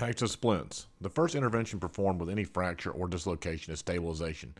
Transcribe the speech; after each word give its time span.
Types 0.00 0.22
of 0.22 0.30
splints. 0.30 0.86
The 1.02 1.10
first 1.10 1.34
intervention 1.34 1.78
performed 1.78 2.20
with 2.20 2.30
any 2.30 2.44
fracture 2.44 2.90
or 2.90 3.06
dislocation 3.06 3.74
is 3.74 3.80
stabilization. 3.80 4.54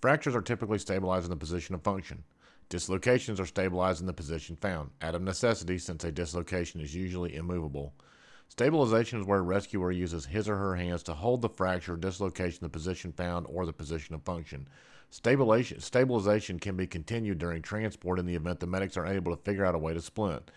Fractures 0.00 0.34
are 0.34 0.40
typically 0.40 0.78
stabilized 0.78 1.26
in 1.26 1.30
the 1.30 1.36
position 1.36 1.74
of 1.74 1.82
function. 1.82 2.24
Dislocations 2.70 3.38
are 3.38 3.44
stabilized 3.44 4.00
in 4.00 4.06
the 4.06 4.14
position 4.14 4.56
found, 4.56 4.88
out 5.02 5.14
of 5.14 5.20
necessity 5.20 5.76
since 5.76 6.02
a 6.02 6.10
dislocation 6.10 6.80
is 6.80 6.94
usually 6.94 7.36
immovable. 7.36 7.92
Stabilization 8.48 9.20
is 9.20 9.26
where 9.26 9.40
a 9.40 9.42
rescuer 9.42 9.92
uses 9.92 10.24
his 10.24 10.48
or 10.48 10.56
her 10.56 10.76
hands 10.76 11.02
to 11.02 11.12
hold 11.12 11.42
the 11.42 11.50
fracture 11.50 11.92
or 11.92 11.98
dislocation 11.98 12.60
in 12.62 12.64
the 12.64 12.70
position 12.70 13.12
found 13.12 13.44
or 13.50 13.66
the 13.66 13.74
position 13.74 14.14
of 14.14 14.22
function. 14.22 14.66
Stabilization, 15.10 16.58
can 16.58 16.76
be 16.76 16.86
continued 16.86 17.36
during 17.36 17.60
transport 17.60 18.18
in 18.18 18.24
the 18.24 18.34
event 18.34 18.60
the 18.60 18.66
medics 18.66 18.96
are 18.96 19.04
able 19.04 19.36
to 19.36 19.42
figure 19.42 19.66
out 19.66 19.74
a 19.74 19.78
way 19.78 19.92
to 19.92 20.00
splint. 20.00 20.50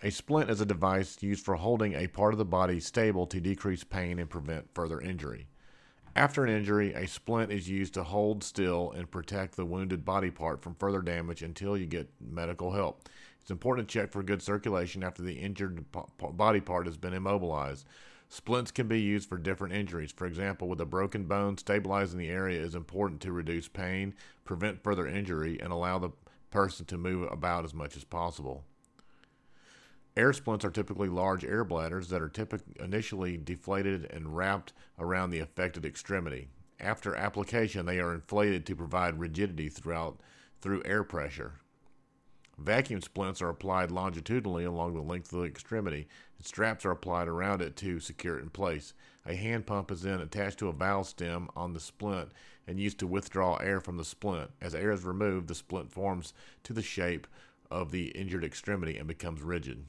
A 0.00 0.12
splint 0.12 0.48
is 0.48 0.60
a 0.60 0.66
device 0.66 1.20
used 1.22 1.44
for 1.44 1.56
holding 1.56 1.94
a 1.94 2.06
part 2.06 2.32
of 2.32 2.38
the 2.38 2.44
body 2.44 2.78
stable 2.78 3.26
to 3.26 3.40
decrease 3.40 3.82
pain 3.82 4.20
and 4.20 4.30
prevent 4.30 4.72
further 4.72 5.00
injury. 5.00 5.48
After 6.14 6.44
an 6.44 6.50
injury, 6.50 6.94
a 6.94 7.08
splint 7.08 7.50
is 7.50 7.68
used 7.68 7.94
to 7.94 8.04
hold 8.04 8.44
still 8.44 8.92
and 8.92 9.10
protect 9.10 9.56
the 9.56 9.64
wounded 9.64 10.04
body 10.04 10.30
part 10.30 10.62
from 10.62 10.76
further 10.76 11.02
damage 11.02 11.42
until 11.42 11.76
you 11.76 11.86
get 11.86 12.08
medical 12.20 12.70
help. 12.70 13.08
It's 13.40 13.50
important 13.50 13.88
to 13.88 13.92
check 13.92 14.12
for 14.12 14.22
good 14.22 14.40
circulation 14.40 15.02
after 15.02 15.22
the 15.22 15.34
injured 15.34 15.84
body 15.90 16.60
part 16.60 16.86
has 16.86 16.96
been 16.96 17.14
immobilized. 17.14 17.84
Splints 18.28 18.70
can 18.70 18.86
be 18.86 19.00
used 19.00 19.28
for 19.28 19.36
different 19.36 19.74
injuries. 19.74 20.12
For 20.12 20.26
example, 20.26 20.68
with 20.68 20.80
a 20.80 20.86
broken 20.86 21.24
bone, 21.24 21.58
stabilizing 21.58 22.20
the 22.20 22.28
area 22.28 22.60
is 22.60 22.76
important 22.76 23.20
to 23.22 23.32
reduce 23.32 23.66
pain, 23.66 24.14
prevent 24.44 24.84
further 24.84 25.08
injury, 25.08 25.58
and 25.60 25.72
allow 25.72 25.98
the 25.98 26.10
person 26.50 26.86
to 26.86 26.98
move 26.98 27.30
about 27.32 27.64
as 27.64 27.74
much 27.74 27.96
as 27.96 28.04
possible. 28.04 28.64
Air 30.18 30.32
splints 30.32 30.64
are 30.64 30.70
typically 30.72 31.08
large 31.08 31.44
air 31.44 31.62
bladders 31.62 32.08
that 32.08 32.20
are 32.20 32.28
typically 32.28 32.74
initially 32.80 33.36
deflated 33.36 34.04
and 34.06 34.36
wrapped 34.36 34.72
around 34.98 35.30
the 35.30 35.38
affected 35.38 35.86
extremity. 35.86 36.48
After 36.80 37.14
application, 37.14 37.86
they 37.86 38.00
are 38.00 38.12
inflated 38.12 38.66
to 38.66 38.74
provide 38.74 39.20
rigidity 39.20 39.68
throughout 39.68 40.18
through 40.60 40.82
air 40.84 41.04
pressure. 41.04 41.60
Vacuum 42.58 43.00
splints 43.00 43.40
are 43.40 43.48
applied 43.48 43.92
longitudinally 43.92 44.64
along 44.64 44.94
the 44.94 45.02
length 45.02 45.32
of 45.32 45.38
the 45.38 45.46
extremity, 45.46 46.08
and 46.36 46.44
straps 46.44 46.84
are 46.84 46.90
applied 46.90 47.28
around 47.28 47.62
it 47.62 47.76
to 47.76 48.00
secure 48.00 48.40
it 48.40 48.42
in 48.42 48.50
place. 48.50 48.94
A 49.24 49.36
hand 49.36 49.66
pump 49.66 49.92
is 49.92 50.02
then 50.02 50.20
attached 50.20 50.58
to 50.58 50.68
a 50.68 50.72
valve 50.72 51.06
stem 51.06 51.48
on 51.54 51.74
the 51.74 51.80
splint 51.80 52.30
and 52.66 52.80
used 52.80 52.98
to 52.98 53.06
withdraw 53.06 53.54
air 53.58 53.80
from 53.80 53.96
the 53.96 54.04
splint. 54.04 54.50
As 54.60 54.74
air 54.74 54.90
is 54.90 55.04
removed, 55.04 55.46
the 55.46 55.54
splint 55.54 55.92
forms 55.92 56.34
to 56.64 56.72
the 56.72 56.82
shape 56.82 57.28
of 57.70 57.92
the 57.92 58.08
injured 58.08 58.42
extremity 58.42 58.96
and 58.96 59.06
becomes 59.06 59.42
rigid. 59.42 59.84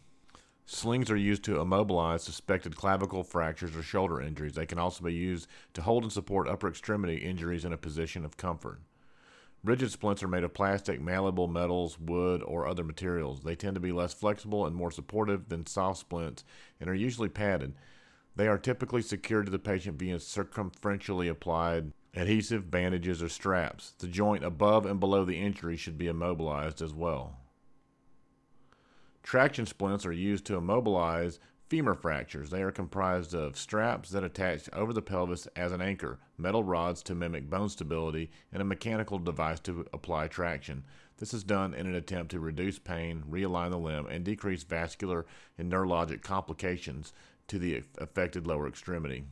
Slings 0.71 1.09
are 1.09 1.17
used 1.17 1.43
to 1.45 1.59
immobilize 1.59 2.21
suspected 2.21 2.75
clavicle 2.75 3.23
fractures 3.23 3.75
or 3.75 3.81
shoulder 3.81 4.21
injuries. 4.21 4.53
They 4.53 4.67
can 4.67 4.77
also 4.77 5.03
be 5.03 5.11
used 5.11 5.47
to 5.73 5.81
hold 5.81 6.03
and 6.03 6.13
support 6.13 6.47
upper 6.47 6.67
extremity 6.67 7.15
injuries 7.15 7.65
in 7.65 7.73
a 7.73 7.77
position 7.77 8.23
of 8.23 8.37
comfort. 8.37 8.79
Rigid 9.63 9.91
splints 9.91 10.21
are 10.21 10.27
made 10.27 10.43
of 10.43 10.53
plastic, 10.53 11.01
malleable 11.01 11.47
metals, 11.47 11.99
wood, 11.99 12.43
or 12.43 12.67
other 12.67 12.83
materials. 12.83 13.41
They 13.41 13.55
tend 13.55 13.73
to 13.77 13.81
be 13.81 13.91
less 13.91 14.13
flexible 14.13 14.67
and 14.67 14.75
more 14.75 14.91
supportive 14.91 15.49
than 15.49 15.65
soft 15.65 16.01
splints 16.01 16.43
and 16.79 16.87
are 16.87 16.93
usually 16.93 17.29
padded. 17.29 17.73
They 18.35 18.47
are 18.47 18.59
typically 18.59 19.01
secured 19.01 19.47
to 19.47 19.51
the 19.51 19.57
patient 19.57 19.97
via 19.97 20.17
circumferentially 20.17 21.31
applied 21.31 21.93
adhesive 22.13 22.69
bandages 22.69 23.23
or 23.23 23.29
straps. 23.29 23.95
The 23.97 24.07
joint 24.07 24.45
above 24.45 24.85
and 24.85 24.99
below 24.99 25.25
the 25.25 25.41
injury 25.41 25.77
should 25.77 25.97
be 25.97 26.07
immobilized 26.07 26.79
as 26.79 26.93
well. 26.93 27.39
Traction 29.23 29.65
splints 29.65 30.05
are 30.05 30.11
used 30.11 30.45
to 30.45 30.55
immobilize 30.55 31.39
femur 31.67 31.93
fractures. 31.93 32.49
They 32.49 32.63
are 32.63 32.71
comprised 32.71 33.35
of 33.35 33.57
straps 33.57 34.09
that 34.09 34.23
attach 34.23 34.67
over 34.73 34.91
the 34.91 35.03
pelvis 35.03 35.47
as 35.55 35.71
an 35.71 35.81
anchor, 35.81 36.19
metal 36.37 36.63
rods 36.63 37.03
to 37.03 37.15
mimic 37.15 37.49
bone 37.49 37.69
stability, 37.69 38.31
and 38.51 38.61
a 38.61 38.65
mechanical 38.65 39.19
device 39.19 39.59
to 39.61 39.85
apply 39.93 40.27
traction. 40.27 40.83
This 41.17 41.33
is 41.33 41.43
done 41.43 41.73
in 41.73 41.85
an 41.85 41.95
attempt 41.95 42.31
to 42.31 42.39
reduce 42.39 42.79
pain, 42.79 43.23
realign 43.29 43.69
the 43.69 43.77
limb, 43.77 44.07
and 44.07 44.23
decrease 44.23 44.63
vascular 44.63 45.25
and 45.57 45.71
neurologic 45.71 46.21
complications 46.23 47.13
to 47.49 47.59
the 47.59 47.83
affected 47.99 48.47
lower 48.47 48.67
extremity. 48.67 49.25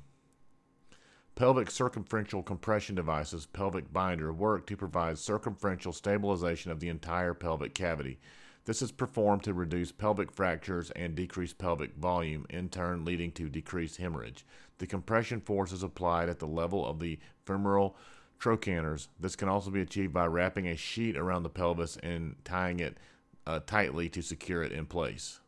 Pelvic 1.34 1.70
circumferential 1.70 2.44
compression 2.44 2.96
devices, 2.96 3.46
pelvic 3.46 3.94
binder, 3.94 4.34
work 4.34 4.68
to 4.68 4.76
provide 4.76 5.18
circumferential 5.18 5.94
stabilization 5.94 6.72
of 6.72 6.80
the 6.80 6.90
entire 6.90 7.34
pelvic 7.34 7.74
cavity. 7.74 8.20
This 8.68 8.82
is 8.82 8.92
performed 8.92 9.44
to 9.44 9.54
reduce 9.54 9.94
pelvic 9.94 10.30
fractures 10.30 10.92
and 10.92 11.16
decrease 11.16 11.54
pelvic 11.54 11.96
volume, 11.96 12.46
in 12.50 12.68
turn 12.68 13.06
leading 13.06 13.32
to 13.32 13.48
decreased 13.48 13.96
hemorrhage. 13.96 14.46
The 14.80 14.86
compression 14.86 15.40
force 15.40 15.72
is 15.72 15.84
applied 15.84 16.28
at 16.28 16.40
the 16.40 16.48
level 16.48 16.86
of 16.86 17.00
the 17.00 17.18
femoral 17.46 17.96
trochanters. 18.40 19.08
This 19.18 19.38
can 19.38 19.48
also 19.48 19.70
be 19.70 19.80
achieved 19.80 20.12
by 20.12 20.26
wrapping 20.26 20.68
a 20.68 20.76
sheet 20.76 21.16
around 21.16 21.44
the 21.44 21.50
pelvis 21.50 21.96
and 22.04 22.36
tying 22.44 22.82
it 22.82 22.98
uh, 23.46 23.62
tightly 23.66 24.10
to 24.10 24.22
secure 24.22 24.64
it 24.64 24.74
in 24.74 24.86
place. 24.86 25.40